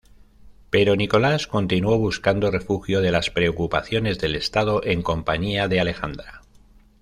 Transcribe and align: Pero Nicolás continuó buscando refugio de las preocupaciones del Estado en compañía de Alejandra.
Pero 0.71 0.95
Nicolás 0.95 1.45
continuó 1.45 1.95
buscando 1.99 2.49
refugio 2.49 3.01
de 3.01 3.11
las 3.11 3.29
preocupaciones 3.29 4.17
del 4.17 4.33
Estado 4.35 4.81
en 4.83 5.03
compañía 5.03 5.67
de 5.67 5.79
Alejandra. 5.79 6.41